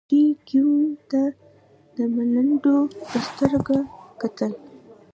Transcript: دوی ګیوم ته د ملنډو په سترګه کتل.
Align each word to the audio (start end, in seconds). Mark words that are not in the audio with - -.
دوی 0.09 0.25
ګیوم 0.47 0.83
ته 1.09 1.21
د 1.95 1.97
ملنډو 2.15 2.77
په 3.09 3.17
سترګه 3.27 3.77
کتل. 4.21 4.51